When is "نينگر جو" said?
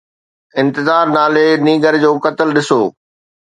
1.65-2.11